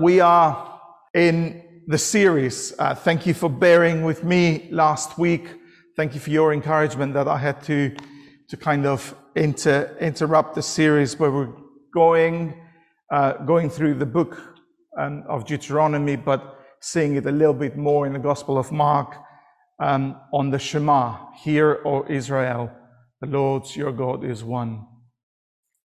We 0.00 0.18
are 0.18 0.80
in 1.14 1.82
the 1.86 1.98
series. 1.98 2.72
Uh, 2.78 2.96
thank 2.96 3.26
you 3.26 3.34
for 3.34 3.48
bearing 3.48 4.02
with 4.02 4.24
me 4.24 4.66
last 4.72 5.18
week. 5.18 5.48
Thank 5.96 6.14
you 6.14 6.20
for 6.20 6.30
your 6.30 6.52
encouragement 6.52 7.14
that 7.14 7.28
I 7.28 7.38
had 7.38 7.62
to, 7.64 7.94
to 8.48 8.56
kind 8.56 8.86
of 8.86 9.14
inter, 9.36 9.96
interrupt 10.00 10.56
the 10.56 10.62
series 10.62 11.16
where 11.18 11.30
we're 11.30 11.54
going, 11.92 12.60
uh, 13.12 13.34
going 13.44 13.70
through 13.70 13.94
the 13.94 14.06
book 14.06 14.36
um, 14.98 15.22
of 15.28 15.46
Deuteronomy, 15.46 16.16
but 16.16 16.58
seeing 16.80 17.14
it 17.14 17.26
a 17.26 17.32
little 17.32 17.54
bit 17.54 17.76
more 17.76 18.04
in 18.06 18.14
the 18.14 18.18
Gospel 18.18 18.58
of 18.58 18.72
Mark 18.72 19.14
um, 19.80 20.16
on 20.32 20.50
the 20.50 20.58
Shema. 20.58 21.32
Hear, 21.34 21.80
O 21.84 22.04
Israel, 22.08 22.68
the 23.20 23.28
Lord 23.28 23.64
your 23.76 23.92
God 23.92 24.24
is 24.24 24.42
one. 24.42 24.86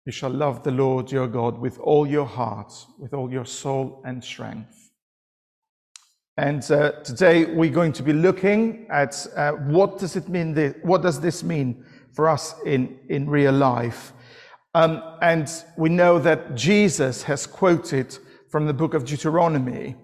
You 0.09 0.13
shall 0.13 0.31
love 0.31 0.63
the 0.63 0.71
Lord 0.71 1.11
your 1.11 1.27
God 1.27 1.59
with 1.59 1.77
all 1.77 2.07
your 2.07 2.25
heart, 2.25 2.73
with 2.97 3.13
all 3.13 3.31
your 3.31 3.45
soul 3.45 4.01
and 4.03 4.23
strength. 4.23 4.89
And 6.35 6.63
uh, 6.71 6.93
today 7.03 7.45
we're 7.45 7.69
going 7.69 7.93
to 7.93 8.01
be 8.01 8.11
looking 8.11 8.87
at 8.89 9.27
uh, 9.35 9.51
what 9.51 9.99
does 9.99 10.15
it 10.15 10.27
mean? 10.27 10.55
This, 10.55 10.73
what 10.81 11.03
does 11.03 11.21
this 11.21 11.43
mean 11.43 11.85
for 12.11 12.27
us 12.27 12.55
in, 12.65 12.97
in 13.07 13.29
real 13.29 13.53
life? 13.53 14.13
Um, 14.73 15.03
and 15.21 15.47
we 15.77 15.89
know 15.89 16.17
that 16.17 16.55
Jesus 16.55 17.21
has 17.21 17.45
quoted 17.45 18.17
from 18.49 18.65
the 18.65 18.73
book 18.73 18.95
of 18.95 19.05
Deuteronomy, 19.05 19.95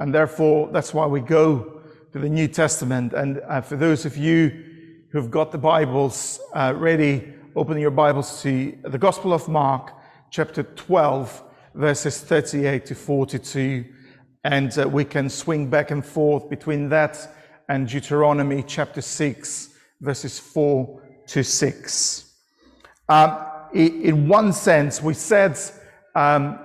and 0.00 0.12
therefore 0.12 0.68
that's 0.72 0.92
why 0.92 1.06
we 1.06 1.20
go 1.20 1.80
to 2.12 2.18
the 2.18 2.28
New 2.28 2.48
Testament. 2.48 3.12
And 3.12 3.40
uh, 3.48 3.60
for 3.60 3.76
those 3.76 4.04
of 4.04 4.16
you 4.16 4.64
who've 5.12 5.30
got 5.30 5.52
the 5.52 5.58
Bibles 5.58 6.40
uh, 6.56 6.74
ready, 6.76 7.34
open 7.56 7.78
your 7.78 7.92
Bibles 7.92 8.42
to 8.42 8.76
the 8.82 8.98
Gospel 8.98 9.32
of 9.32 9.48
Mark, 9.48 9.92
chapter 10.28 10.64
12, 10.64 11.44
verses 11.74 12.20
38 12.20 12.84
to 12.86 12.94
42. 12.96 13.84
And 14.42 14.76
uh, 14.76 14.88
we 14.88 15.04
can 15.04 15.30
swing 15.30 15.70
back 15.70 15.92
and 15.92 16.04
forth 16.04 16.50
between 16.50 16.88
that 16.88 17.16
and 17.68 17.86
Deuteronomy 17.86 18.64
chapter 18.66 19.00
6, 19.00 19.68
verses 20.00 20.40
4 20.40 21.00
to 21.28 21.44
6. 21.44 22.32
Um, 23.08 23.46
in 23.72 24.26
one 24.26 24.52
sense, 24.52 25.00
we 25.00 25.14
said 25.14 25.56
um, 26.16 26.58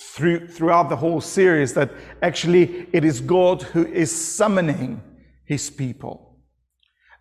through, 0.00 0.48
throughout 0.48 0.88
the 0.88 0.96
whole 0.96 1.20
series 1.20 1.74
that 1.74 1.92
actually 2.22 2.86
it 2.94 3.04
is 3.04 3.20
God 3.20 3.62
who 3.62 3.86
is 3.86 4.10
summoning 4.10 5.02
his 5.44 5.68
people. 5.68 6.38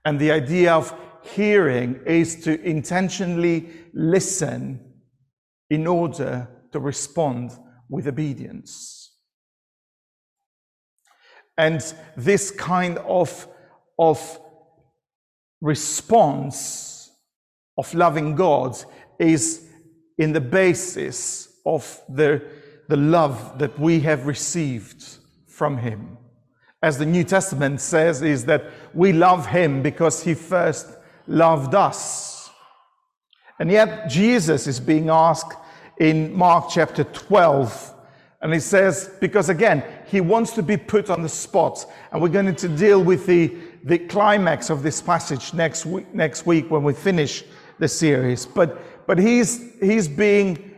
And 0.06 0.17
the 0.17 0.32
idea 0.32 0.73
of 0.73 0.95
hearing 1.23 2.00
is 2.05 2.44
to 2.44 2.59
intentionally 2.61 3.69
listen 3.94 4.80
in 5.69 5.88
order 5.88 6.47
to 6.72 6.80
respond 6.80 7.52
with 7.89 8.08
obedience. 8.08 9.11
And 11.58 11.81
this 12.17 12.52
kind 12.52 12.97
of, 12.99 13.47
of 13.99 14.39
response 15.59 17.11
of 17.77 17.94
loving 17.94 18.36
God 18.36 18.77
is 19.19 19.67
in 20.17 20.33
the 20.33 20.42
basis 20.42 21.59
of 21.66 22.02
the, 22.09 22.42
the 22.89 22.97
love 22.97 23.59
that 23.59 23.77
we 23.80 23.99
have 24.02 24.25
received 24.25 25.17
from 25.47 25.77
Him. 25.77 26.17
As 26.81 26.97
the 26.97 27.05
New 27.05 27.23
Testament 27.23 27.80
says, 27.80 28.22
is 28.22 28.45
that 28.45 28.66
we 28.94 29.14
love 29.14 29.45
Him 29.47 29.83
because 29.83 30.23
He 30.23 30.33
first 30.33 30.97
loved 31.27 31.75
us. 31.75 32.50
And 33.59 33.69
yet, 33.69 34.09
Jesus 34.09 34.67
is 34.67 34.80
being 34.80 35.09
asked 35.09 35.58
in 36.00 36.33
Mark 36.33 36.69
chapter 36.72 37.03
12, 37.03 37.94
and 38.41 38.52
he 38.52 38.59
says, 38.59 39.11
because 39.22 39.49
again, 39.49 39.83
he 40.08 40.19
wants 40.19 40.53
to 40.53 40.64
be 40.64 40.75
put 40.75 41.11
on 41.11 41.22
the 41.22 41.30
spot, 41.30 41.86
and 42.11 42.22
we're 42.22 42.30
going 42.30 42.55
to 42.55 42.67
deal 42.67 43.03
with 43.03 43.27
the, 43.27 43.55
the 43.83 43.99
climax 43.99 44.72
of 44.72 44.81
this 44.81 44.99
passage 44.99 45.53
next 45.53 45.86
week, 45.86 46.11
next 46.14 46.47
week 46.47 46.71
when 46.71 46.81
we 46.81 46.93
finish 46.93 47.43
the 47.77 47.87
series. 47.87 48.48
But, 48.48 49.05
but 49.05 49.20
he's, 49.20 49.61
he's 49.80 50.08
being 50.08 50.71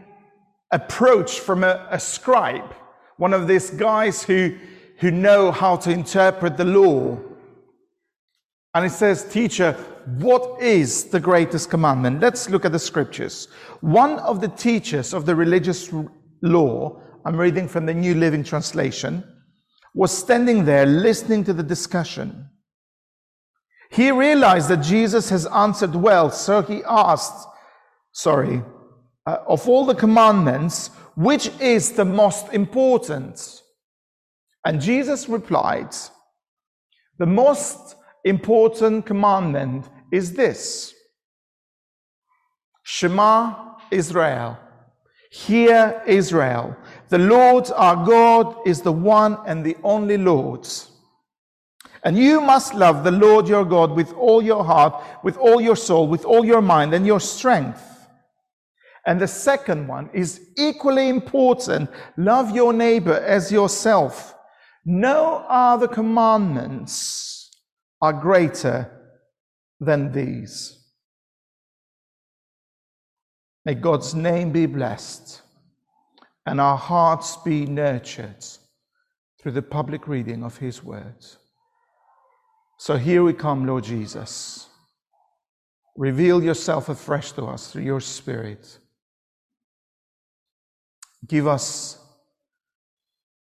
approached 0.71 1.39
from 1.39 1.63
a, 1.63 1.87
a 1.89 1.99
scribe, 1.99 2.75
one 3.15 3.33
of 3.33 3.47
these 3.47 3.69
guys 3.69 4.23
who, 4.23 4.57
who 4.97 5.09
know 5.09 5.51
how 5.51 5.77
to 5.77 5.89
interpret 5.91 6.57
the 6.57 6.65
law. 6.65 7.17
And 8.73 8.83
he 8.83 8.89
says, 8.89 9.23
Teacher, 9.31 9.77
what 10.05 10.61
is 10.61 11.05
the 11.05 11.19
greatest 11.19 11.69
commandment? 11.69 12.21
Let's 12.21 12.49
look 12.49 12.65
at 12.65 12.71
the 12.71 12.79
scriptures. 12.79 13.47
One 13.81 14.19
of 14.19 14.41
the 14.41 14.47
teachers 14.47 15.13
of 15.13 15.25
the 15.25 15.35
religious 15.35 15.91
law, 16.41 17.01
I'm 17.25 17.37
reading 17.37 17.67
from 17.67 17.85
the 17.85 17.93
New 17.93 18.15
Living 18.15 18.43
Translation, 18.43 19.23
was 19.93 20.15
standing 20.15 20.65
there 20.65 20.85
listening 20.85 21.43
to 21.45 21.53
the 21.53 21.63
discussion. 21.63 22.49
He 23.91 24.11
realized 24.11 24.69
that 24.69 24.81
Jesus 24.81 25.29
has 25.29 25.45
answered 25.45 25.95
well, 25.95 26.31
so 26.31 26.61
he 26.61 26.83
asked, 26.83 27.47
sorry, 28.11 28.63
uh, 29.25 29.37
of 29.47 29.69
all 29.69 29.85
the 29.85 29.95
commandments, 29.95 30.87
which 31.15 31.49
is 31.59 31.91
the 31.91 32.05
most 32.05 32.51
important? 32.53 33.61
And 34.65 34.81
Jesus 34.81 35.29
replied, 35.29 35.95
the 37.19 37.25
most 37.25 37.95
important 38.25 39.05
commandment 39.05 39.87
is 40.13 40.33
this 40.33 40.93
Shema 42.83 43.77
Israel. 43.89 44.59
Hear 45.31 46.03
Israel. 46.05 46.77
The 47.09 47.17
Lord 47.17 47.71
our 47.75 48.05
God 48.05 48.55
is 48.67 48.81
the 48.81 48.91
one 48.91 49.37
and 49.47 49.65
the 49.65 49.75
only 49.83 50.17
Lord. 50.17 50.67
And 52.03 52.15
you 52.15 52.41
must 52.41 52.75
love 52.75 53.03
the 53.03 53.11
Lord 53.11 53.47
your 53.47 53.65
God 53.65 53.93
with 53.93 54.13
all 54.13 54.43
your 54.43 54.63
heart, 54.63 55.03
with 55.23 55.35
all 55.37 55.59
your 55.59 55.75
soul, 55.75 56.07
with 56.07 56.25
all 56.25 56.45
your 56.45 56.61
mind, 56.61 56.93
and 56.93 57.07
your 57.07 57.19
strength. 57.19 57.83
And 59.07 59.19
the 59.19 59.27
second 59.27 59.87
one 59.87 60.11
is 60.13 60.41
equally 60.57 61.09
important 61.09 61.89
love 62.17 62.51
your 62.51 62.71
neighbor 62.71 63.19
as 63.19 63.51
yourself. 63.51 64.35
No 64.85 65.43
other 65.49 65.87
commandments 65.87 67.49
are 67.99 68.13
greater 68.13 69.02
than 69.85 70.11
these. 70.11 70.79
May 73.65 73.75
God's 73.75 74.13
name 74.13 74.51
be 74.51 74.65
blessed 74.65 75.41
and 76.45 76.59
our 76.59 76.77
hearts 76.77 77.37
be 77.37 77.65
nurtured 77.65 78.45
through 79.41 79.53
the 79.53 79.61
public 79.61 80.07
reading 80.07 80.43
of 80.43 80.57
His 80.57 80.83
word. 80.83 81.25
So 82.77 82.97
here 82.97 83.23
we 83.23 83.33
come, 83.33 83.65
Lord 83.65 83.85
Jesus. 83.85 84.67
Reveal 85.95 86.43
yourself 86.43 86.89
afresh 86.89 87.31
to 87.33 87.45
us 87.45 87.71
through 87.71 87.83
your 87.83 88.01
Spirit. 88.01 88.79
Give 91.27 91.47
us 91.47 91.99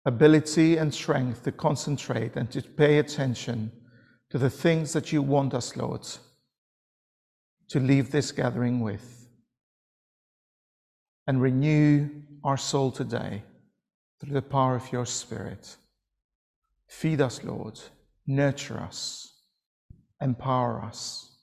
ability 0.05 0.77
and 0.77 0.94
strength 0.94 1.44
to 1.44 1.51
concentrate 1.51 2.35
and 2.35 2.51
to 2.51 2.61
pay 2.61 3.00
attention 3.00 3.71
to 4.33 4.39
the 4.39 4.49
things 4.49 4.94
that 4.94 5.11
you 5.11 5.21
want 5.21 5.53
us, 5.53 5.77
Lord, 5.77 6.01
to 7.69 7.79
leave 7.79 8.09
this 8.09 8.31
gathering 8.31 8.79
with. 8.79 9.29
And 11.27 11.39
renew 11.39 12.09
our 12.44 12.57
soul 12.57 12.89
today 12.91 13.44
through 14.19 14.33
the 14.33 14.41
power 14.41 14.75
of 14.75 14.91
your 14.91 15.05
Spirit. 15.05 15.77
Feed 16.89 17.21
us, 17.21 17.44
Lord. 17.44 17.79
Nurture 18.25 18.79
us. 18.79 19.31
Empower 20.19 20.81
us. 20.83 21.38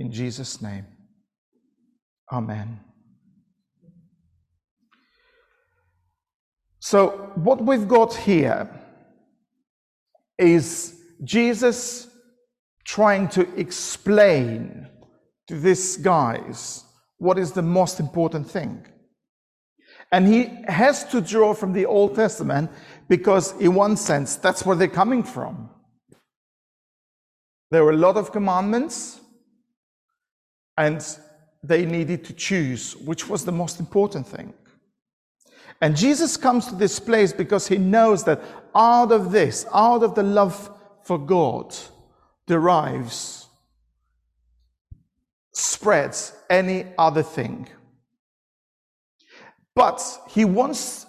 In 0.00 0.10
Jesus' 0.10 0.60
name. 0.60 0.84
Amen. 2.32 2.80
So, 6.80 7.30
what 7.36 7.62
we've 7.62 7.86
got 7.86 8.14
here 8.14 8.68
is 10.36 11.02
Jesus 11.22 12.08
trying 12.84 13.28
to 13.28 13.42
explain 13.58 14.88
to 15.48 15.58
these 15.58 15.96
guys 15.96 16.84
what 17.18 17.38
is 17.38 17.52
the 17.52 17.62
most 17.62 18.00
important 18.00 18.50
thing. 18.50 18.86
And 20.12 20.26
he 20.26 20.50
has 20.68 21.04
to 21.06 21.20
draw 21.20 21.54
from 21.54 21.72
the 21.72 21.86
Old 21.86 22.14
Testament 22.14 22.70
because, 23.08 23.58
in 23.58 23.74
one 23.74 23.96
sense, 23.96 24.36
that's 24.36 24.64
where 24.64 24.76
they're 24.76 24.88
coming 24.88 25.22
from. 25.22 25.70
There 27.70 27.84
were 27.84 27.92
a 27.92 27.96
lot 27.96 28.16
of 28.16 28.30
commandments, 28.30 29.20
and 30.76 31.04
they 31.62 31.86
needed 31.86 32.24
to 32.24 32.32
choose 32.32 32.94
which 32.96 33.28
was 33.28 33.44
the 33.44 33.52
most 33.52 33.80
important 33.80 34.26
thing. 34.26 34.54
And 35.80 35.96
Jesus 35.96 36.36
comes 36.36 36.66
to 36.68 36.74
this 36.74 37.00
place 37.00 37.32
because 37.32 37.66
he 37.66 37.78
knows 37.78 38.24
that 38.24 38.40
out 38.74 39.10
of 39.12 39.32
this, 39.32 39.66
out 39.72 40.02
of 40.02 40.14
the 40.14 40.22
love 40.22 40.70
for 41.04 41.18
God, 41.18 41.74
derives, 42.46 43.46
spreads 45.52 46.34
any 46.50 46.86
other 46.98 47.22
thing. 47.22 47.68
But 49.74 50.02
he 50.28 50.44
wants 50.44 51.06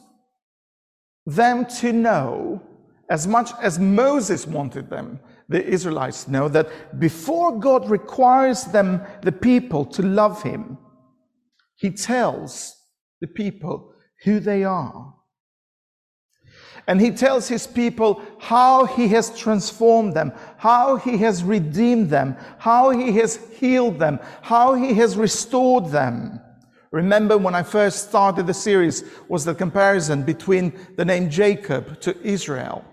them 1.25 1.65
to 1.80 1.92
know, 1.94 2.62
as 3.09 3.27
much 3.27 3.51
as 3.62 3.80
Moses 3.80 4.45
wanted 4.45 4.89
them, 4.89 5.19
the 5.47 5.63
Israelites 5.63 6.27
know, 6.27 6.50
that 6.50 7.00
before 7.00 7.59
God 7.59 7.89
requires 7.89 8.65
them, 8.65 9.01
the 9.21 9.31
people, 9.31 9.86
to 9.86 10.01
love 10.01 10.42
him, 10.44 10.77
he 11.75 11.92
tells 11.92 12.75
the 13.21 13.27
people 13.27 13.94
who 14.24 14.39
they 14.39 14.63
are. 14.63 15.13
And 16.88 17.02
he 17.02 17.12
tells 17.12 17.48
his 17.48 17.66
people 17.66 18.22
how 18.40 18.86
he 18.86 19.08
has 19.10 19.36
transformed 19.38 20.14
them, 20.14 20.32
how 20.58 20.98
he 20.98 21.18
has 21.18 21.44
redeemed 21.44 22.10
them, 22.10 22.38
how 22.60 22.92
he 22.92 23.12
has 23.14 23.40
healed 23.60 23.98
them, 23.98 24.20
how 24.42 24.76
he 24.76 24.94
has 24.94 25.18
restored 25.18 25.88
them. 25.88 26.40
Remember 26.92 27.38
when 27.38 27.56
I 27.56 27.64
first 27.64 28.08
started 28.08 28.46
the 28.48 28.54
series 28.54 29.04
was 29.28 29.44
the 29.44 29.56
comparison 29.56 30.24
between 30.24 30.74
the 30.96 31.06
name 31.06 31.30
Jacob 31.30 32.00
to 32.02 32.16
Israel. 32.22 32.86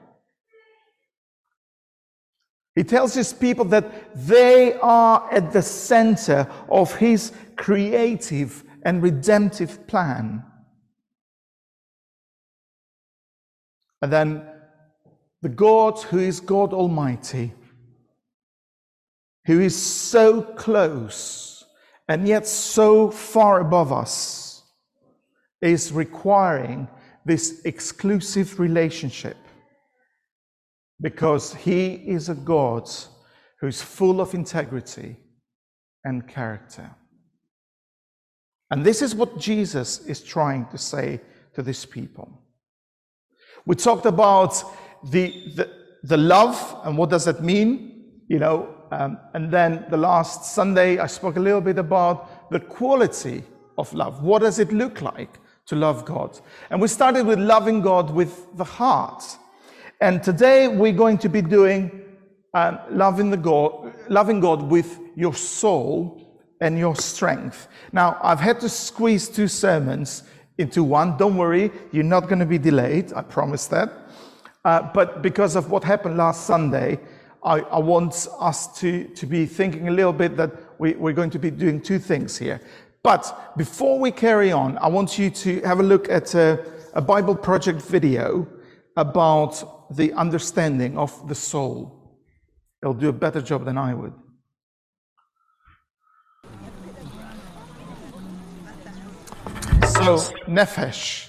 He 2.75 2.85
tells 2.85 3.12
his 3.12 3.35
people 3.35 3.67
that 3.67 4.15
they 4.17 4.73
are 4.81 5.29
at 5.31 5.53
the 5.53 5.61
center 5.61 6.50
of 6.71 6.95
his 6.97 7.33
creative 7.56 8.65
and 8.83 9.03
redemptive 9.03 9.87
plan. 9.87 10.43
And 14.02 14.12
then 14.12 14.44
the 15.40 15.49
God 15.49 15.99
who 16.00 16.19
is 16.19 16.40
God 16.40 16.72
Almighty, 16.72 17.52
who 19.46 19.60
is 19.60 19.81
so 19.81 20.43
close 20.43 21.64
and 22.08 22.26
yet 22.26 22.46
so 22.46 23.10
far 23.10 23.60
above 23.60 23.93
us, 23.93 24.64
is 25.60 25.93
requiring 25.93 26.88
this 27.25 27.62
exclusive 27.64 28.58
relationship 28.58 29.37
because 31.00 31.54
he 31.54 31.94
is 31.94 32.28
a 32.28 32.34
God 32.34 32.90
who 33.60 33.69
is 33.69 33.81
full 33.81 34.20
of 34.20 34.34
integrity 34.34 35.16
and 36.04 36.26
character. 36.26 36.90
And 38.72 38.84
this 38.84 39.02
is 39.02 39.14
what 39.14 39.38
Jesus 39.38 40.04
is 40.06 40.20
trying 40.20 40.66
to 40.66 40.78
say 40.78 41.20
to 41.54 41.62
these 41.62 41.84
people. 41.84 42.42
We 43.67 43.75
talked 43.75 44.06
about 44.06 44.62
the, 45.11 45.31
the, 45.55 45.70
the 46.03 46.17
love 46.17 46.81
and 46.85 46.99
what 46.99 47.11
does 47.11 47.25
that 47.26 47.43
mean, 47.43 48.05
you 48.29 48.38
know, 48.38 48.75
um, 48.91 49.19
and 49.35 49.50
then 49.50 49.87
the 49.88 49.97
last 49.97 50.55
Sunday 50.55 50.99
I 50.99 51.06
spoke 51.06 51.37
a 51.37 51.41
little 51.41 51.61
bit 51.61 51.79
about 51.79 52.50
the 52.50 52.61
quality 52.61 53.43
of 53.79 53.93
love. 53.94 54.23
What 54.23 54.43
does 54.43 54.59
it 54.59 54.73
look 54.73 55.00
like 55.00 55.38
to 55.67 55.76
love 55.76 56.05
God? 56.05 56.38
And 56.70 56.81
we 56.81 56.88
started 56.88 57.26
with 57.26 57.38
loving 57.38 57.81
God 57.81 58.11
with 58.11 58.56
the 58.56 58.64
heart. 58.64 59.25
And 60.00 60.23
today 60.23 60.69
we're 60.69 60.93
going 60.93 61.19
to 61.19 61.29
be 61.29 61.41
doing 61.41 62.03
um, 62.55 62.79
loving, 62.91 63.31
the 63.31 63.37
God, 63.37 63.94
loving 64.09 64.41
God 64.41 64.62
with 64.62 64.99
your 65.17 65.35
soul 65.35 66.20
and 66.61 66.79
your 66.79 66.94
strength. 66.94 67.69
Now, 67.93 68.19
I've 68.23 68.41
had 68.41 68.61
to 68.61 68.69
squeeze 68.69 69.29
two 69.29 69.49
sermons 69.49 70.25
into 70.62 70.82
one. 70.82 71.17
Don't 71.19 71.37
worry, 71.37 71.70
you're 71.93 72.05
not 72.05 72.29
going 72.29 72.38
to 72.38 72.47
be 72.47 72.59
delayed. 72.59 73.12
I 73.12 73.23
promise 73.23 73.67
that. 73.67 73.93
Uh, 74.64 74.91
but 74.94 75.23
because 75.23 75.56
of 75.56 75.70
what 75.70 75.85
happened 75.85 76.17
last 76.17 76.47
Sunday, 76.47 76.99
I, 77.44 77.61
I, 77.61 77.79
want 77.81 78.29
us 78.38 78.79
to, 78.81 79.05
to 79.09 79.26
be 79.26 79.44
thinking 79.47 79.88
a 79.88 79.91
little 79.91 80.12
bit 80.12 80.37
that 80.37 80.53
we, 80.79 80.93
we're 80.94 81.12
going 81.12 81.31
to 81.31 81.38
be 81.41 81.50
doing 81.50 81.81
two 81.81 81.99
things 81.99 82.38
here. 82.38 82.61
But 83.03 83.56
before 83.56 83.99
we 83.99 84.12
carry 84.12 84.53
on, 84.53 84.79
I 84.79 84.87
want 84.87 85.19
you 85.19 85.29
to 85.31 85.61
have 85.62 85.81
a 85.81 85.82
look 85.82 86.09
at 86.09 86.35
a, 86.35 86.64
a 86.94 87.03
Bible 87.03 87.35
Project 87.35 87.82
video 87.82 88.47
about 88.97 89.97
the 89.97 90.12
understanding 90.12 90.97
of 90.97 91.29
the 91.29 91.35
soul. 91.35 92.20
It'll 92.81 92.94
do 92.94 93.09
a 93.09 93.12
better 93.12 93.43
job 93.43 93.64
than 93.64 93.76
I 93.76 93.94
would. 93.94 94.12
So, 100.02 100.16
nefesh, 100.49 101.28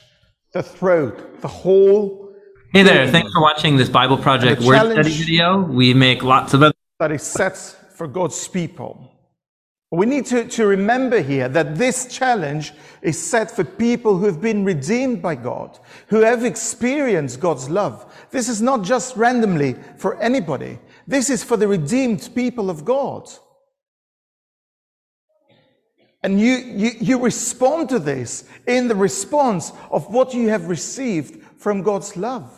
the 0.52 0.64
throat, 0.64 1.42
the 1.42 1.48
whole. 1.48 2.34
Hey 2.72 2.82
there, 2.82 3.08
thanks 3.08 3.32
for 3.32 3.40
watching 3.40 3.78
this 3.78 3.88
Bible 3.88 4.18
Project 4.18 4.64
Word 4.64 4.94
Study 4.94 5.12
video. 5.12 5.62
We 5.62 5.94
make 5.94 6.24
lots 6.24 6.56
of 6.56 6.64
other. 6.64 6.74
That 7.00 7.12
is 7.12 7.22
set 7.22 7.56
for 7.56 8.08
God's 8.08 8.48
people. 8.48 9.12
We 9.92 10.08
need 10.08 10.26
to, 10.26 10.48
to 10.48 10.66
remember 10.66 11.22
here 11.22 11.48
that 11.50 11.76
this 11.76 12.08
challenge 12.08 12.74
is 13.04 13.22
set 13.22 13.52
for 13.52 13.64
people 13.64 14.18
who 14.18 14.26
have 14.26 14.42
been 14.42 14.66
redeemed 14.66 15.22
by 15.22 15.36
God, 15.36 15.78
who 16.08 16.22
have 16.22 16.44
experienced 16.44 17.40
God's 17.40 17.70
love. 17.70 18.12
This 18.32 18.50
is 18.50 18.60
not 18.60 18.82
just 18.82 19.16
randomly 19.16 19.76
for 19.98 20.20
anybody. 20.20 20.80
This 21.06 21.30
is 21.30 21.44
for 21.44 21.58
the 21.58 21.68
redeemed 21.68 22.28
people 22.34 22.72
of 22.72 22.84
God. 22.84 23.30
And 26.24 26.40
you, 26.40 26.56
you, 26.56 26.92
you 27.00 27.20
respond 27.20 27.90
to 27.90 28.00
this 28.00 28.46
in 28.66 28.88
the 28.88 28.96
response 28.96 29.74
of 29.92 30.12
what 30.14 30.34
you 30.34 30.48
have 30.48 30.70
received 30.70 31.44
from 31.58 31.84
God's 31.84 32.16
love. 32.16 32.52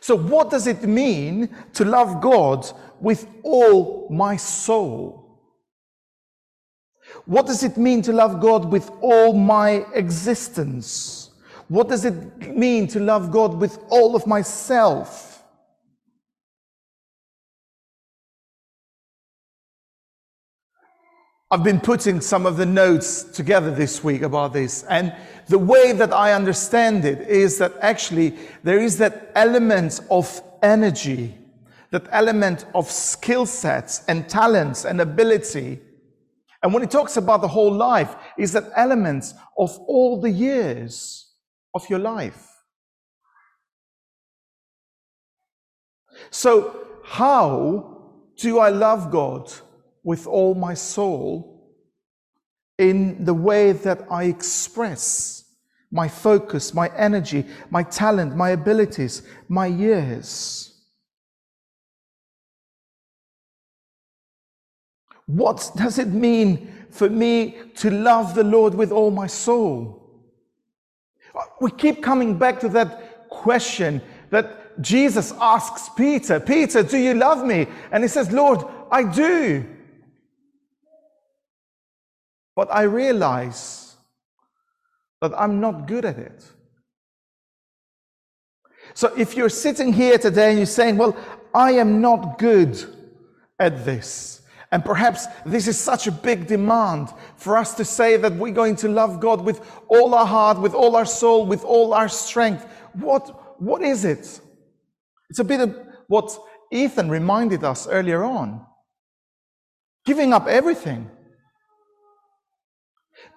So, 0.00 0.16
what 0.16 0.50
does 0.50 0.66
it 0.66 0.82
mean 0.82 1.48
to 1.74 1.84
love 1.84 2.20
God 2.20 2.66
with 3.00 3.26
all 3.44 4.08
my 4.10 4.36
soul? 4.36 5.22
What 7.26 7.46
does 7.46 7.62
it 7.62 7.76
mean 7.76 8.02
to 8.02 8.12
love 8.12 8.40
God 8.40 8.72
with 8.72 8.90
all 9.00 9.32
my 9.32 9.86
existence? 9.94 11.30
What 11.68 11.88
does 11.88 12.04
it 12.04 12.56
mean 12.56 12.86
to 12.88 13.00
love 13.00 13.30
God 13.30 13.54
with 13.54 13.78
all 13.88 14.16
of 14.16 14.26
myself? 14.26 15.31
I've 21.52 21.62
been 21.62 21.80
putting 21.80 22.22
some 22.22 22.46
of 22.46 22.56
the 22.56 22.64
notes 22.64 23.24
together 23.24 23.70
this 23.70 24.02
week 24.02 24.22
about 24.22 24.54
this. 24.54 24.84
And 24.84 25.14
the 25.48 25.58
way 25.58 25.92
that 25.92 26.10
I 26.10 26.32
understand 26.32 27.04
it 27.04 27.28
is 27.28 27.58
that 27.58 27.74
actually 27.82 28.38
there 28.62 28.78
is 28.78 28.96
that 28.96 29.30
element 29.34 30.00
of 30.10 30.40
energy, 30.62 31.36
that 31.90 32.08
element 32.10 32.64
of 32.74 32.90
skill 32.90 33.44
sets 33.44 34.02
and 34.08 34.30
talents 34.30 34.86
and 34.86 35.02
ability. 35.02 35.78
And 36.62 36.72
when 36.72 36.82
he 36.84 36.88
talks 36.88 37.18
about 37.18 37.42
the 37.42 37.48
whole 37.48 37.70
life, 37.70 38.16
is 38.38 38.52
that 38.52 38.70
element 38.74 39.34
of 39.58 39.78
all 39.80 40.22
the 40.22 40.30
years 40.30 41.34
of 41.74 41.84
your 41.90 41.98
life. 41.98 42.48
So, 46.30 46.86
how 47.04 48.08
do 48.36 48.58
I 48.58 48.70
love 48.70 49.10
God? 49.10 49.52
With 50.02 50.26
all 50.26 50.54
my 50.54 50.74
soul 50.74 51.52
in 52.78 53.24
the 53.24 53.34
way 53.34 53.72
that 53.72 54.06
I 54.10 54.24
express 54.24 55.44
my 55.90 56.08
focus, 56.08 56.72
my 56.74 56.90
energy, 56.96 57.44
my 57.70 57.82
talent, 57.82 58.34
my 58.34 58.50
abilities, 58.50 59.22
my 59.48 59.66
years. 59.66 60.72
What 65.26 65.70
does 65.76 65.98
it 65.98 66.08
mean 66.08 66.72
for 66.90 67.08
me 67.08 67.56
to 67.76 67.90
love 67.90 68.34
the 68.34 68.44
Lord 68.44 68.74
with 68.74 68.90
all 68.90 69.10
my 69.10 69.26
soul? 69.26 69.98
We 71.60 71.70
keep 71.70 72.02
coming 72.02 72.38
back 72.38 72.60
to 72.60 72.68
that 72.70 73.28
question 73.28 74.02
that 74.30 74.80
Jesus 74.82 75.32
asks 75.40 75.90
Peter, 75.96 76.40
Peter, 76.40 76.82
do 76.82 76.98
you 76.98 77.14
love 77.14 77.44
me? 77.46 77.66
And 77.90 78.02
he 78.02 78.08
says, 78.08 78.32
Lord, 78.32 78.64
I 78.90 79.04
do. 79.04 79.64
But 82.54 82.68
I 82.72 82.82
realize 82.82 83.96
that 85.20 85.32
I'm 85.38 85.60
not 85.60 85.86
good 85.86 86.04
at 86.04 86.18
it. 86.18 86.44
So 88.94 89.12
if 89.16 89.36
you're 89.36 89.48
sitting 89.48 89.92
here 89.92 90.18
today 90.18 90.50
and 90.50 90.58
you're 90.58 90.66
saying, 90.66 90.96
Well, 90.98 91.16
I 91.54 91.72
am 91.72 92.00
not 92.00 92.38
good 92.38 92.82
at 93.58 93.84
this, 93.84 94.42
and 94.70 94.84
perhaps 94.84 95.26
this 95.46 95.68
is 95.68 95.78
such 95.78 96.06
a 96.06 96.12
big 96.12 96.46
demand 96.46 97.08
for 97.36 97.56
us 97.56 97.74
to 97.74 97.84
say 97.84 98.16
that 98.16 98.34
we're 98.34 98.52
going 98.52 98.76
to 98.76 98.88
love 98.88 99.20
God 99.20 99.42
with 99.42 99.60
all 99.88 100.14
our 100.14 100.26
heart, 100.26 100.60
with 100.60 100.74
all 100.74 100.96
our 100.96 101.06
soul, 101.06 101.46
with 101.46 101.64
all 101.64 101.94
our 101.94 102.08
strength. 102.08 102.66
What, 102.94 103.60
what 103.60 103.82
is 103.82 104.04
it? 104.04 104.40
It's 105.30 105.38
a 105.38 105.44
bit 105.44 105.60
of 105.60 105.78
what 106.08 106.36
Ethan 106.70 107.08
reminded 107.08 107.64
us 107.64 107.86
earlier 107.86 108.24
on 108.24 108.66
giving 110.04 110.32
up 110.32 110.46
everything. 110.46 111.10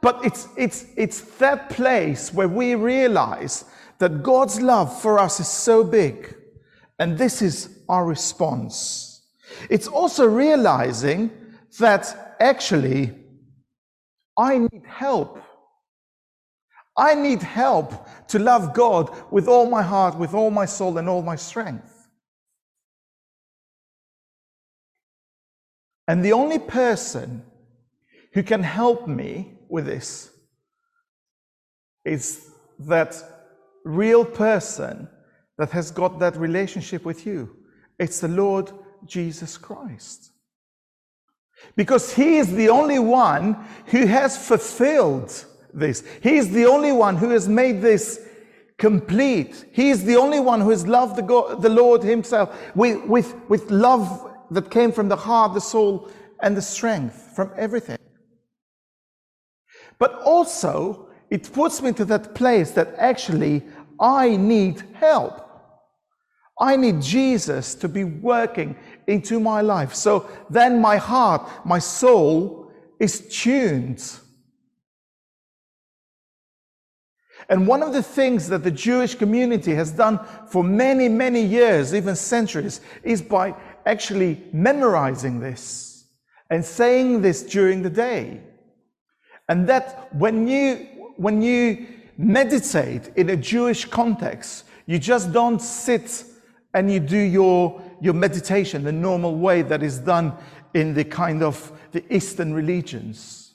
But 0.01 0.23
it's, 0.23 0.47
it's, 0.57 0.85
it's 0.95 1.21
that 1.37 1.69
place 1.69 2.33
where 2.33 2.47
we 2.47 2.75
realize 2.75 3.65
that 3.99 4.23
God's 4.23 4.61
love 4.61 5.01
for 5.01 5.19
us 5.19 5.39
is 5.39 5.47
so 5.47 5.83
big. 5.83 6.35
And 6.99 7.17
this 7.17 7.41
is 7.41 7.79
our 7.89 8.05
response. 8.05 9.23
It's 9.69 9.87
also 9.87 10.25
realizing 10.25 11.31
that 11.79 12.35
actually 12.39 13.13
I 14.37 14.57
need 14.57 14.83
help. 14.85 15.39
I 16.97 17.15
need 17.15 17.41
help 17.41 18.07
to 18.29 18.39
love 18.39 18.73
God 18.73 19.13
with 19.31 19.47
all 19.47 19.69
my 19.69 19.81
heart, 19.81 20.17
with 20.17 20.33
all 20.33 20.49
my 20.49 20.65
soul, 20.65 20.97
and 20.97 21.09
all 21.09 21.21
my 21.21 21.35
strength. 21.35 22.07
And 26.07 26.23
the 26.23 26.33
only 26.33 26.59
person 26.59 27.43
who 28.33 28.43
can 28.43 28.63
help 28.63 29.07
me 29.07 29.54
with 29.69 29.85
this 29.85 30.31
is 32.03 32.51
that 32.79 33.15
real 33.83 34.25
person 34.25 35.07
that 35.57 35.71
has 35.71 35.91
got 35.91 36.19
that 36.19 36.35
relationship 36.37 37.05
with 37.05 37.25
you. 37.25 37.55
It's 37.99 38.19
the 38.19 38.27
Lord 38.27 38.71
Jesus 39.05 39.57
Christ. 39.57 40.31
Because 41.75 42.13
He 42.13 42.37
is 42.37 42.53
the 42.53 42.69
only 42.69 42.99
one 42.99 43.57
who 43.87 44.05
has 44.05 44.37
fulfilled 44.37 45.45
this. 45.73 46.03
He 46.21 46.37
is 46.37 46.51
the 46.51 46.65
only 46.65 46.91
one 46.91 47.15
who 47.15 47.29
has 47.29 47.47
made 47.47 47.81
this 47.81 48.19
complete. 48.77 49.65
He 49.71 49.89
is 49.89 50.03
the 50.03 50.17
only 50.17 50.39
one 50.39 50.61
who 50.61 50.71
has 50.71 50.85
loved 50.85 51.15
the, 51.15 51.21
God, 51.21 51.61
the 51.61 51.69
Lord 51.69 52.03
Himself 52.03 52.55
with, 52.75 53.05
with, 53.05 53.35
with 53.47 53.71
love 53.71 54.31
that 54.51 54.69
came 54.69 54.91
from 54.91 55.09
the 55.09 55.15
heart, 55.15 55.53
the 55.53 55.61
soul, 55.61 56.09
and 56.41 56.55
the 56.55 56.61
strength, 56.61 57.31
from 57.35 57.51
everything. 57.55 57.97
But 59.97 60.21
also, 60.21 61.07
it 61.29 61.51
puts 61.51 61.81
me 61.81 61.91
to 61.93 62.05
that 62.05 62.35
place 62.35 62.71
that 62.71 62.93
actually 62.97 63.63
I 63.99 64.35
need 64.35 64.83
help. 64.93 65.41
I 66.59 66.75
need 66.77 67.01
Jesus 67.01 67.75
to 67.75 67.89
be 67.89 68.03
working 68.03 68.77
into 69.07 69.39
my 69.39 69.61
life. 69.61 69.93
So 69.93 70.29
then 70.49 70.79
my 70.79 70.97
heart, 70.97 71.49
my 71.65 71.79
soul 71.79 72.71
is 72.99 73.27
tuned. 73.29 74.01
And 77.49 77.67
one 77.67 77.83
of 77.83 77.93
the 77.93 78.01
things 78.01 78.47
that 78.49 78.63
the 78.63 78.71
Jewish 78.71 79.15
community 79.15 79.75
has 79.75 79.91
done 79.91 80.19
for 80.47 80.63
many, 80.63 81.09
many 81.09 81.43
years, 81.43 81.93
even 81.93 82.15
centuries, 82.15 82.81
is 83.03 83.21
by 83.21 83.53
actually 83.85 84.41
memorizing 84.51 85.39
this 85.39 86.07
and 86.49 86.63
saying 86.63 87.21
this 87.21 87.43
during 87.43 87.81
the 87.81 87.89
day. 87.89 88.41
And 89.47 89.67
that 89.69 90.13
when 90.15 90.47
you, 90.47 90.87
when 91.17 91.41
you 91.41 91.87
meditate 92.17 93.11
in 93.15 93.29
a 93.29 93.35
Jewish 93.35 93.85
context, 93.85 94.65
you 94.85 94.99
just 94.99 95.31
don't 95.31 95.61
sit 95.61 96.23
and 96.73 96.91
you 96.91 96.99
do 96.99 97.17
your, 97.17 97.81
your 98.01 98.13
meditation 98.13 98.83
the 98.83 98.91
normal 98.91 99.35
way 99.35 99.61
that 99.61 99.81
is 99.81 99.99
done 99.99 100.33
in 100.73 100.93
the 100.93 101.05
kind 101.05 101.41
of 101.41 101.71
the 101.91 102.03
Eastern 102.13 102.53
religions. 102.53 103.53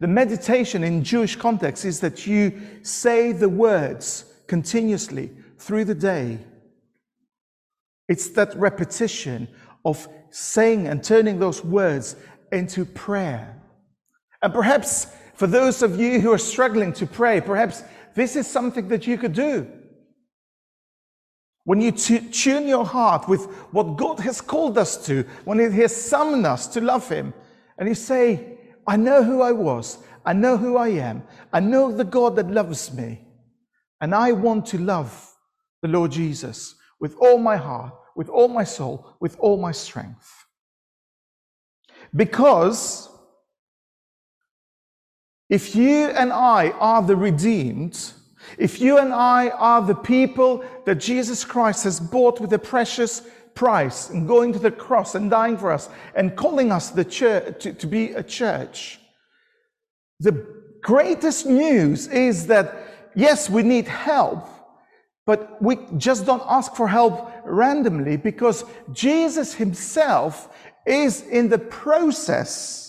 The 0.00 0.08
meditation 0.08 0.84
in 0.84 1.04
Jewish 1.04 1.36
context 1.36 1.84
is 1.84 2.00
that 2.00 2.26
you 2.26 2.60
say 2.82 3.32
the 3.32 3.48
words 3.48 4.24
continuously 4.46 5.30
through 5.58 5.84
the 5.84 5.94
day. 5.94 6.38
It's 8.08 8.28
that 8.30 8.54
repetition 8.56 9.48
of 9.84 10.06
saying 10.30 10.86
and 10.86 11.02
turning 11.02 11.38
those 11.38 11.64
words 11.64 12.16
into 12.52 12.84
prayer. 12.84 13.62
And 14.42 14.52
perhaps 14.52 15.06
for 15.36 15.46
those 15.46 15.82
of 15.82 16.00
you 16.00 16.20
who 16.20 16.32
are 16.32 16.38
struggling 16.38 16.92
to 16.94 17.06
pray, 17.06 17.40
perhaps 17.40 17.82
this 18.14 18.36
is 18.36 18.46
something 18.46 18.88
that 18.88 19.06
you 19.06 19.18
could 19.18 19.34
do. 19.34 19.70
When 21.64 21.80
you 21.80 21.92
tune 21.92 22.66
your 22.66 22.86
heart 22.86 23.28
with 23.28 23.44
what 23.72 23.96
God 23.96 24.20
has 24.20 24.40
called 24.40 24.78
us 24.78 25.04
to, 25.06 25.24
when 25.44 25.58
He 25.58 25.80
has 25.80 25.94
summoned 25.94 26.46
us 26.46 26.66
to 26.68 26.80
love 26.80 27.08
Him, 27.08 27.34
and 27.78 27.88
you 27.88 27.94
say, 27.94 28.58
I 28.86 28.96
know 28.96 29.22
who 29.22 29.42
I 29.42 29.52
was, 29.52 29.98
I 30.24 30.32
know 30.32 30.56
who 30.56 30.76
I 30.76 30.88
am, 30.88 31.22
I 31.52 31.60
know 31.60 31.92
the 31.92 32.04
God 32.04 32.36
that 32.36 32.50
loves 32.50 32.92
me, 32.94 33.26
and 34.00 34.14
I 34.14 34.32
want 34.32 34.66
to 34.66 34.78
love 34.78 35.34
the 35.82 35.88
Lord 35.88 36.12
Jesus 36.12 36.76
with 36.98 37.14
all 37.20 37.36
my 37.36 37.56
heart, 37.56 37.92
with 38.14 38.28
all 38.30 38.48
my 38.48 38.64
soul, 38.64 39.16
with 39.20 39.36
all 39.38 39.58
my 39.58 39.72
strength. 39.72 40.46
Because 42.14 43.10
if 45.48 45.76
you 45.76 46.06
and 46.08 46.32
I 46.32 46.70
are 46.70 47.02
the 47.02 47.16
redeemed, 47.16 48.12
if 48.58 48.80
you 48.80 48.98
and 48.98 49.12
I 49.12 49.50
are 49.50 49.82
the 49.82 49.94
people 49.94 50.64
that 50.84 50.96
Jesus 50.96 51.44
Christ 51.44 51.84
has 51.84 52.00
bought 52.00 52.40
with 52.40 52.52
a 52.52 52.58
precious 52.58 53.22
price 53.54 54.10
and 54.10 54.28
going 54.28 54.52
to 54.52 54.58
the 54.58 54.70
cross 54.70 55.14
and 55.14 55.30
dying 55.30 55.56
for 55.56 55.70
us 55.72 55.88
and 56.14 56.36
calling 56.36 56.72
us 56.72 56.90
the 56.90 57.04
church 57.04 57.62
to, 57.62 57.72
to 57.72 57.86
be 57.86 58.12
a 58.12 58.22
church, 58.22 58.98
the 60.20 60.46
greatest 60.82 61.46
news 61.46 62.08
is 62.08 62.46
that 62.46 63.10
yes, 63.14 63.50
we 63.50 63.62
need 63.62 63.88
help, 63.88 64.46
but 65.26 65.60
we 65.62 65.78
just 65.96 66.26
don't 66.26 66.42
ask 66.46 66.74
for 66.74 66.86
help 66.86 67.32
randomly 67.44 68.16
because 68.16 68.64
Jesus 68.92 69.54
himself 69.54 70.48
is 70.86 71.22
in 71.22 71.48
the 71.48 71.58
process 71.58 72.85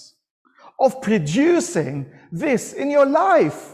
of 0.79 1.01
producing 1.01 2.11
this 2.31 2.73
in 2.73 2.89
your 2.89 3.05
life. 3.05 3.73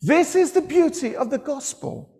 This 0.00 0.34
is 0.34 0.52
the 0.52 0.60
beauty 0.60 1.16
of 1.16 1.30
the 1.30 1.38
gospel. 1.38 2.14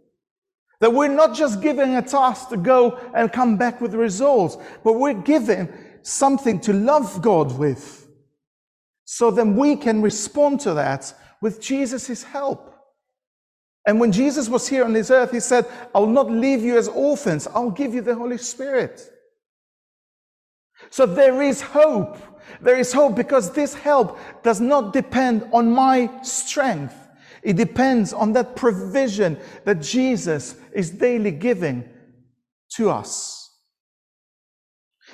That 0.80 0.92
we're 0.92 1.08
not 1.08 1.34
just 1.34 1.60
given 1.60 1.94
a 1.94 2.02
task 2.02 2.50
to 2.50 2.56
go 2.56 2.98
and 3.14 3.32
come 3.32 3.56
back 3.56 3.80
with 3.80 3.94
results, 3.94 4.56
but 4.84 4.94
we're 4.94 5.14
given 5.14 5.72
something 6.02 6.60
to 6.60 6.72
love 6.72 7.20
God 7.20 7.58
with. 7.58 8.08
So 9.04 9.30
then 9.30 9.56
we 9.56 9.74
can 9.74 10.02
respond 10.02 10.60
to 10.60 10.74
that 10.74 11.12
with 11.40 11.60
Jesus' 11.60 12.22
help. 12.22 12.74
And 13.86 13.98
when 13.98 14.12
Jesus 14.12 14.48
was 14.48 14.68
here 14.68 14.84
on 14.84 14.92
this 14.92 15.10
earth, 15.10 15.32
he 15.32 15.40
said, 15.40 15.66
I'll 15.94 16.06
not 16.06 16.30
leave 16.30 16.62
you 16.62 16.76
as 16.76 16.88
orphans, 16.88 17.46
I'll 17.46 17.70
give 17.70 17.94
you 17.94 18.02
the 18.02 18.14
Holy 18.14 18.38
Spirit. 18.38 19.10
So 20.90 21.06
there 21.06 21.42
is 21.42 21.60
hope. 21.60 22.18
There 22.60 22.78
is 22.78 22.92
hope 22.92 23.16
because 23.16 23.52
this 23.52 23.74
help 23.74 24.18
does 24.42 24.60
not 24.60 24.92
depend 24.92 25.48
on 25.52 25.72
my 25.72 26.10
strength. 26.22 26.94
It 27.42 27.56
depends 27.56 28.12
on 28.12 28.32
that 28.32 28.56
provision 28.56 29.38
that 29.64 29.80
Jesus 29.80 30.56
is 30.72 30.90
daily 30.90 31.30
giving 31.30 31.88
to 32.74 32.90
us. 32.90 33.50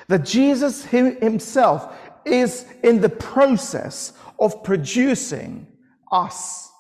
That 0.08 0.24
Jesus 0.24 0.84
himself 0.84 1.94
is 2.24 2.66
in 2.82 3.00
the 3.00 3.08
process 3.08 4.12
of 4.38 4.62
producing 4.62 5.66
us, 6.10 6.70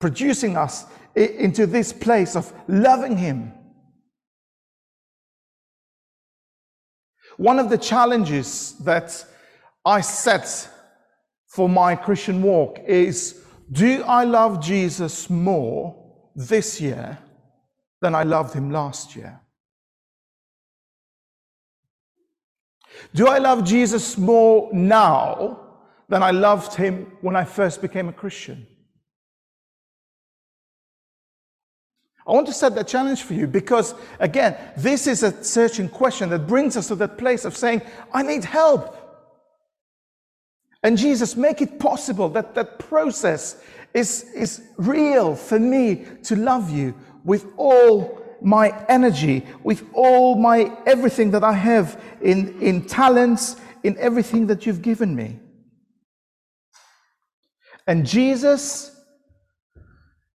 producing 0.00 0.56
us 0.56 0.86
into 1.14 1.66
this 1.66 1.92
place 1.92 2.36
of 2.36 2.52
loving 2.68 3.16
Him. 3.16 3.52
One 7.36 7.58
of 7.58 7.68
the 7.68 7.78
challenges 7.78 8.76
that 8.80 9.24
I 9.84 10.00
set 10.00 10.68
for 11.46 11.68
my 11.68 11.94
Christian 11.94 12.42
walk 12.42 12.80
is 12.86 13.42
do 13.70 14.02
I 14.02 14.24
love 14.24 14.62
Jesus 14.62 15.30
more 15.30 15.96
this 16.34 16.80
year 16.80 17.18
than 18.00 18.14
I 18.14 18.22
loved 18.22 18.54
him 18.54 18.70
last 18.70 19.16
year? 19.16 19.40
Do 23.14 23.26
I 23.28 23.38
love 23.38 23.64
Jesus 23.64 24.16
more 24.16 24.70
now 24.72 25.60
than 26.08 26.22
I 26.22 26.30
loved 26.30 26.74
him 26.74 27.12
when 27.20 27.36
I 27.36 27.44
first 27.44 27.82
became 27.82 28.08
a 28.08 28.12
Christian? 28.12 28.66
I 32.26 32.32
want 32.32 32.46
to 32.46 32.54
set 32.54 32.74
that 32.74 32.88
challenge 32.88 33.22
for 33.22 33.34
you 33.34 33.46
because, 33.46 33.94
again, 34.18 34.56
this 34.76 35.06
is 35.06 35.22
a 35.22 35.44
searching 35.44 35.90
question 35.90 36.30
that 36.30 36.46
brings 36.46 36.76
us 36.76 36.88
to 36.88 36.94
that 36.96 37.18
place 37.18 37.44
of 37.44 37.56
saying, 37.56 37.82
I 38.12 38.22
need 38.22 38.44
help. 38.44 39.03
And 40.84 40.96
Jesus, 40.96 41.34
make 41.34 41.60
it 41.60 41.80
possible 41.80 42.28
that 42.28 42.54
that 42.54 42.78
process 42.78 43.60
is, 43.92 44.24
is 44.34 44.62
real 44.76 45.34
for 45.34 45.58
me 45.58 46.04
to 46.24 46.36
love 46.36 46.70
you 46.70 46.94
with 47.24 47.46
all 47.56 48.22
my 48.40 48.72
energy, 48.88 49.44
with 49.64 49.82
all 49.92 50.36
my 50.36 50.70
everything 50.86 51.32
that 51.32 51.42
I 51.42 51.54
have 51.54 52.00
in, 52.20 52.60
in 52.62 52.84
talents, 52.86 53.56
in 53.82 53.96
everything 53.98 54.46
that 54.46 54.66
you've 54.66 54.82
given 54.82 55.16
me. 55.16 55.40
And 57.86 58.06
Jesus 58.06 58.94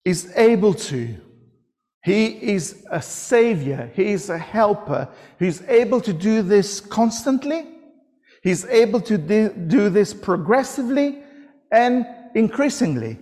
is 0.04 0.32
able 0.36 0.72
to 0.74 1.20
he 2.06 2.26
is 2.26 2.86
a 2.88 3.02
savior. 3.02 3.90
He 3.96 4.12
is 4.12 4.30
a 4.30 4.38
helper. 4.38 5.08
He's 5.40 5.60
able 5.62 6.00
to 6.02 6.12
do 6.12 6.40
this 6.40 6.78
constantly. 6.80 7.66
He's 8.43 8.64
able 8.66 9.00
to 9.02 9.19
do 9.19 9.90
this 9.90 10.14
progressively 10.14 11.23
and 11.71 12.07
increasingly. 12.35 13.19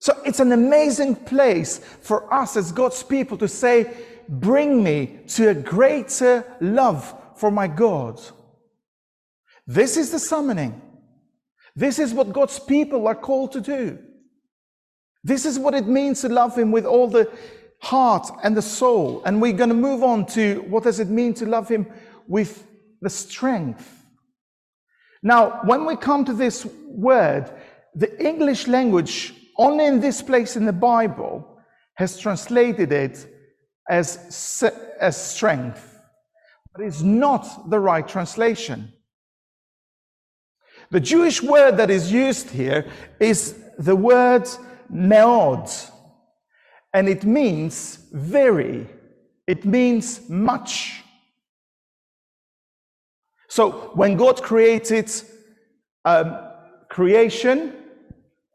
So 0.00 0.20
it's 0.24 0.40
an 0.40 0.52
amazing 0.52 1.16
place 1.16 1.78
for 1.78 2.32
us 2.32 2.56
as 2.56 2.72
God's 2.72 3.02
people 3.02 3.36
to 3.38 3.48
say, 3.48 3.92
Bring 4.28 4.82
me 4.84 5.20
to 5.28 5.48
a 5.48 5.54
greater 5.54 6.44
love 6.60 7.14
for 7.36 7.50
my 7.50 7.66
God. 7.66 8.20
This 9.66 9.96
is 9.96 10.10
the 10.10 10.18
summoning. 10.18 10.82
This 11.74 11.98
is 11.98 12.12
what 12.12 12.32
God's 12.32 12.58
people 12.58 13.06
are 13.06 13.14
called 13.14 13.52
to 13.52 13.60
do. 13.60 13.98
This 15.24 15.46
is 15.46 15.58
what 15.58 15.74
it 15.74 15.86
means 15.86 16.20
to 16.20 16.28
love 16.28 16.56
Him 16.56 16.72
with 16.72 16.84
all 16.84 17.08
the 17.08 17.30
heart 17.80 18.28
and 18.42 18.56
the 18.56 18.62
soul. 18.62 19.22
And 19.24 19.40
we're 19.40 19.52
going 19.52 19.68
to 19.70 19.74
move 19.74 20.02
on 20.02 20.26
to 20.26 20.64
what 20.68 20.84
does 20.84 21.00
it 21.00 21.08
mean 21.08 21.34
to 21.34 21.46
love 21.46 21.68
Him 21.68 21.86
with 22.28 22.66
the 23.00 23.10
strength. 23.10 24.04
Now, 25.22 25.60
when 25.64 25.84
we 25.84 25.96
come 25.96 26.24
to 26.26 26.32
this 26.32 26.64
word, 26.86 27.50
the 27.94 28.24
English 28.24 28.68
language, 28.68 29.34
only 29.56 29.86
in 29.86 30.00
this 30.00 30.22
place 30.22 30.56
in 30.56 30.64
the 30.64 30.72
Bible, 30.72 31.58
has 31.94 32.18
translated 32.18 32.92
it 32.92 33.26
as, 33.90 34.62
as 35.00 35.16
strength, 35.16 35.98
but 36.72 36.84
it's 36.84 37.02
not 37.02 37.68
the 37.70 37.80
right 37.80 38.06
translation. 38.06 38.92
The 40.90 41.00
Jewish 41.00 41.42
word 41.42 41.76
that 41.78 41.90
is 41.90 42.12
used 42.12 42.50
here 42.50 42.86
is 43.18 43.58
the 43.78 43.96
word 43.96 44.48
meod, 44.92 45.90
and 46.94 47.08
it 47.08 47.24
means 47.24 47.96
very, 48.12 48.86
it 49.46 49.64
means 49.64 50.28
much. 50.28 51.02
So 53.48 53.70
when 53.94 54.16
God 54.16 54.42
created 54.42 55.10
um, 56.04 56.38
creation, 56.88 57.74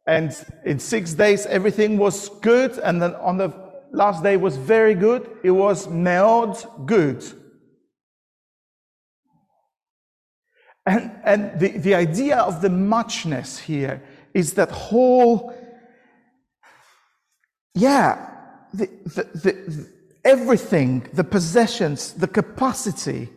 and 0.05 0.35
in 0.65 0.79
six 0.79 1.13
days 1.13 1.45
everything 1.45 1.97
was 1.97 2.29
good, 2.41 2.77
and 2.79 3.01
then 3.01 3.15
on 3.15 3.37
the 3.37 3.53
last 3.91 4.23
day 4.23 4.37
was 4.37 4.57
very 4.57 4.95
good, 4.95 5.29
it 5.43 5.51
was 5.51 5.87
meod 5.87 6.85
good. 6.85 7.23
And, 10.85 11.11
and 11.23 11.59
the, 11.59 11.69
the 11.69 11.95
idea 11.95 12.37
of 12.37 12.61
the 12.61 12.69
muchness 12.69 13.57
here 13.57 14.03
is 14.33 14.53
that 14.55 14.69
whole, 14.69 15.55
yeah, 17.73 18.29
the, 18.73 18.87
the, 19.05 19.23
the, 19.33 19.89
everything, 20.25 21.07
the 21.13 21.23
possessions, 21.23 22.13
the 22.13 22.27
capacity. 22.27 23.29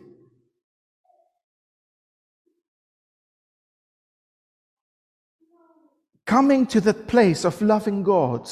Coming 6.27 6.67
to 6.67 6.81
that 6.81 7.07
place 7.07 7.43
of 7.45 7.59
loving 7.61 8.03
God 8.03 8.47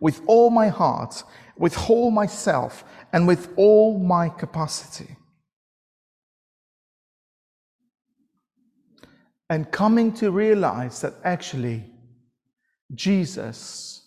with 0.00 0.20
all 0.26 0.50
my 0.50 0.66
heart, 0.68 1.22
with 1.56 1.78
all 1.88 2.10
myself, 2.10 2.82
and 3.12 3.28
with 3.28 3.52
all 3.56 3.98
my 3.98 4.28
capacity. 4.28 5.16
and 9.50 9.70
coming 9.70 10.12
to 10.12 10.30
realize 10.30 11.00
that 11.00 11.14
actually 11.22 11.84
Jesus, 12.94 14.06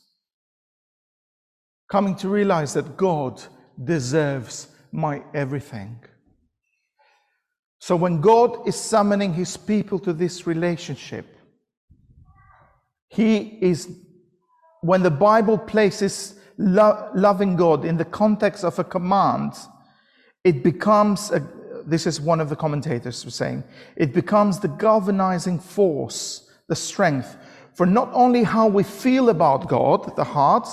coming 1.89 2.15
to 2.17 2.29
realize 2.29 2.73
that 2.73 2.97
God 2.97 3.41
deserves 3.81 4.67
my 4.91 5.23
everything. 5.33 6.03
So 7.79 7.95
when 7.95 8.19
God 8.19 8.67
is 8.67 8.75
summoning 8.75 9.33
his 9.33 9.55
people 9.55 9.99
to 9.99 10.11
this 10.11 10.47
relationship, 10.47 11.36
he 13.09 13.57
is, 13.61 13.89
when 14.81 15.03
the 15.03 15.11
Bible 15.11 15.57
places 15.57 16.39
lo- 16.57 17.09
loving 17.15 17.55
God 17.55 17.85
in 17.85 17.97
the 17.97 18.05
context 18.05 18.63
of 18.63 18.77
a 18.79 18.83
command, 18.83 19.53
it 20.43 20.63
becomes 20.63 21.31
a, 21.31 21.47
this 21.85 22.05
is 22.05 22.19
one 22.19 22.39
of 22.39 22.49
the 22.49 22.55
commentators 22.55 23.23
was 23.25 23.35
saying, 23.35 23.63
it 23.95 24.13
becomes 24.13 24.59
the 24.59 24.67
galvanizing 24.67 25.59
force, 25.59 26.49
the 26.67 26.75
strength 26.75 27.37
for 27.77 27.85
not 27.85 28.09
only 28.11 28.41
how 28.41 28.65
we 28.67 28.81
feel 28.81 29.29
about 29.29 29.67
God, 29.67 30.15
the 30.15 30.23
heart, 30.23 30.67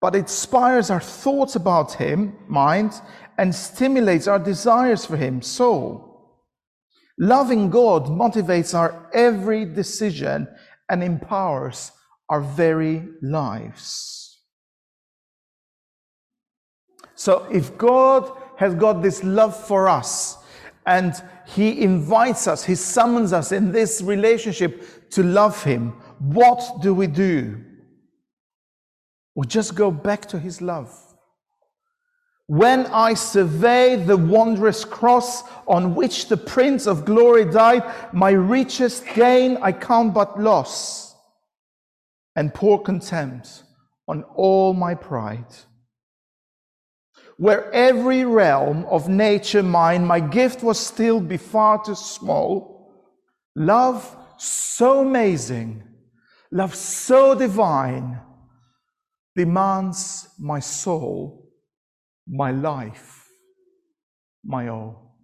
but 0.00 0.14
it 0.14 0.20
inspires 0.20 0.88
our 0.88 1.00
thoughts 1.00 1.56
about 1.56 1.94
Him, 1.94 2.36
mind, 2.46 2.92
and 3.38 3.52
stimulates 3.52 4.28
our 4.28 4.38
desires 4.38 5.04
for 5.04 5.16
Him, 5.16 5.42
soul. 5.42 6.38
Loving 7.18 7.70
God 7.70 8.04
motivates 8.04 8.72
our 8.72 9.10
every 9.12 9.64
decision 9.64 10.46
and 10.92 11.02
empowers 11.02 11.90
our 12.28 12.40
very 12.40 13.08
lives. 13.20 14.38
So 17.16 17.48
if 17.50 17.76
God 17.76 18.30
has 18.62 18.74
got 18.76 19.02
this 19.02 19.24
love 19.24 19.56
for 19.56 19.88
us. 19.88 20.38
And 20.86 21.14
he 21.46 21.82
invites 21.82 22.46
us, 22.46 22.64
he 22.64 22.74
summons 22.74 23.32
us 23.32 23.52
in 23.52 23.72
this 23.72 24.00
relationship 24.02 25.10
to 25.10 25.22
love 25.22 25.62
him. 25.62 25.90
What 26.18 26.80
do 26.80 26.94
we 26.94 27.06
do? 27.08 27.60
We 29.34 29.46
just 29.46 29.74
go 29.74 29.90
back 29.90 30.26
to 30.26 30.38
his 30.38 30.60
love. 30.60 30.96
When 32.52 32.84
I 32.88 33.14
survey 33.14 33.96
the 33.96 34.18
wondrous 34.18 34.84
cross 34.84 35.42
on 35.66 35.94
which 35.94 36.28
the 36.28 36.36
Prince 36.36 36.86
of 36.86 37.06
Glory 37.06 37.46
died, 37.46 37.82
my 38.12 38.32
richest 38.32 39.06
gain 39.14 39.56
I 39.62 39.72
count 39.72 40.12
but 40.12 40.38
loss, 40.38 41.14
and 42.36 42.52
pour 42.52 42.82
contempt 42.82 43.62
on 44.06 44.24
all 44.34 44.74
my 44.74 44.94
pride 44.94 45.46
where 47.38 47.72
every 47.72 48.26
realm 48.26 48.84
of 48.84 49.08
nature 49.08 49.62
mine, 49.62 50.04
my 50.04 50.20
gift 50.20 50.62
was 50.62 50.78
still 50.78 51.20
be 51.20 51.38
far 51.38 51.82
too 51.82 51.94
small. 51.94 52.92
Love 53.56 54.14
so 54.36 55.00
amazing, 55.00 55.82
love 56.50 56.74
so 56.74 57.34
divine, 57.34 58.20
demands 59.34 60.28
my 60.38 60.60
soul, 60.60 61.41
my 62.32 62.50
life, 62.50 63.28
my 64.42 64.68
all. 64.68 65.14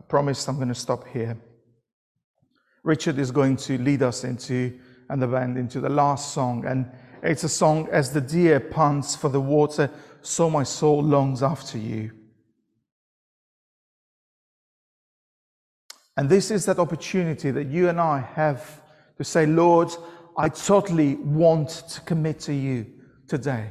I 0.00 0.04
promise 0.08 0.48
I'm 0.48 0.56
going 0.56 0.68
to 0.68 0.74
stop 0.74 1.06
here. 1.06 1.36
Richard 2.82 3.18
is 3.18 3.30
going 3.30 3.56
to 3.58 3.76
lead 3.76 4.02
us 4.02 4.24
into, 4.24 4.78
and 5.10 5.20
the 5.20 5.26
band, 5.26 5.58
into 5.58 5.80
the 5.80 5.90
last 5.90 6.32
song. 6.32 6.64
And 6.64 6.90
it's 7.22 7.44
a 7.44 7.48
song, 7.48 7.88
As 7.92 8.10
the 8.10 8.22
deer 8.22 8.58
pants 8.58 9.14
for 9.14 9.28
the 9.28 9.40
water, 9.40 9.90
so 10.22 10.48
my 10.48 10.62
soul 10.62 11.02
longs 11.02 11.42
after 11.42 11.76
you. 11.76 12.12
And 16.16 16.30
this 16.30 16.50
is 16.50 16.64
that 16.64 16.78
opportunity 16.78 17.50
that 17.50 17.66
you 17.66 17.90
and 17.90 18.00
I 18.00 18.20
have 18.20 18.80
to 19.18 19.24
say, 19.24 19.44
Lord, 19.44 19.90
I 20.38 20.48
totally 20.48 21.16
want 21.16 21.68
to 21.90 22.00
commit 22.02 22.40
to 22.40 22.54
you 22.54 22.86
today. 23.26 23.70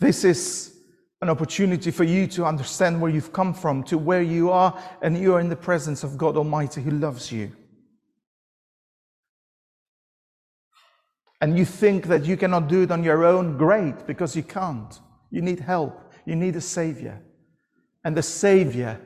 This 0.00 0.24
is 0.24 0.74
an 1.22 1.28
opportunity 1.30 1.90
for 1.90 2.04
you 2.04 2.26
to 2.28 2.44
understand 2.44 3.00
where 3.00 3.10
you've 3.10 3.32
come 3.32 3.54
from, 3.54 3.82
to 3.84 3.96
where 3.96 4.22
you 4.22 4.50
are, 4.50 4.78
and 5.02 5.16
you 5.16 5.34
are 5.34 5.40
in 5.40 5.48
the 5.48 5.56
presence 5.56 6.02
of 6.02 6.18
God 6.18 6.36
Almighty 6.36 6.82
who 6.82 6.90
loves 6.90 7.30
you. 7.30 7.52
and 11.40 11.58
you 11.58 11.64
think 11.64 12.06
that 12.06 12.26
you 12.26 12.36
cannot 12.36 12.68
do 12.68 12.82
it 12.82 12.90
on 12.90 13.02
your 13.02 13.24
own, 13.24 13.56
great, 13.56 14.06
because 14.06 14.36
you 14.36 14.42
can't. 14.42 15.00
You 15.30 15.40
need 15.40 15.60
help. 15.60 16.12
You 16.26 16.36
need 16.36 16.56
a 16.56 16.60
Savior. 16.60 17.22
And 18.04 18.16
the 18.16 18.22
Savior 18.22 19.00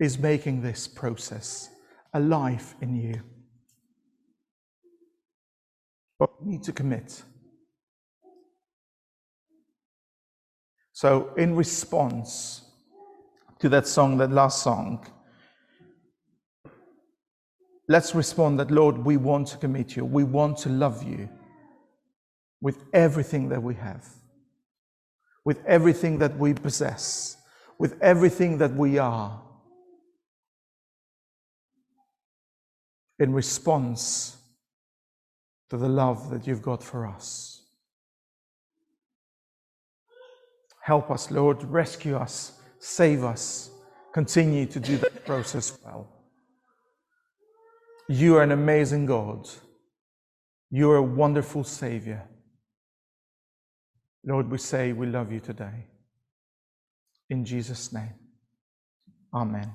is 0.00 0.18
making 0.18 0.62
this 0.62 0.86
process 0.88 1.70
alive 2.12 2.74
in 2.80 2.94
you. 2.94 3.20
But 6.18 6.30
you 6.40 6.52
need 6.52 6.62
to 6.64 6.72
commit. 6.72 7.22
So, 10.92 11.34
in 11.36 11.56
response 11.56 12.62
to 13.58 13.68
that 13.68 13.86
song, 13.88 14.16
that 14.18 14.30
last 14.30 14.62
song, 14.62 15.04
let's 17.88 18.14
respond 18.14 18.60
that, 18.60 18.70
Lord, 18.70 18.98
we 18.98 19.16
want 19.16 19.48
to 19.48 19.56
commit 19.56 19.96
you. 19.96 20.04
We 20.04 20.22
want 20.22 20.58
to 20.58 20.68
love 20.68 21.02
you 21.02 21.28
with 22.60 22.84
everything 22.92 23.48
that 23.48 23.62
we 23.62 23.74
have, 23.74 24.08
with 25.44 25.64
everything 25.66 26.18
that 26.18 26.38
we 26.38 26.54
possess, 26.54 27.36
with 27.78 28.00
everything 28.00 28.58
that 28.58 28.74
we 28.74 28.98
are, 28.98 29.42
in 33.18 33.32
response 33.32 34.36
to 35.70 35.76
the 35.76 35.88
love 35.88 36.30
that 36.30 36.46
you've 36.46 36.62
got 36.62 36.82
for 36.82 37.06
us. 37.06 37.62
Help 40.82 41.10
us, 41.10 41.30
Lord, 41.30 41.62
rescue 41.64 42.16
us, 42.16 42.60
save 42.78 43.24
us, 43.24 43.70
continue 44.12 44.66
to 44.66 44.80
do 44.80 44.98
that 44.98 45.24
process 45.26 45.78
well. 45.82 46.08
You 48.08 48.36
are 48.36 48.42
an 48.42 48.52
amazing 48.52 49.06
God. 49.06 49.48
You 50.70 50.90
are 50.90 50.96
a 50.96 51.02
wonderful 51.02 51.64
Savior. 51.64 52.28
Lord, 54.26 54.50
we 54.50 54.58
say 54.58 54.92
we 54.92 55.06
love 55.06 55.32
you 55.32 55.40
today. 55.40 55.86
In 57.30 57.44
Jesus' 57.44 57.92
name. 57.92 58.14
Amen. 59.32 59.74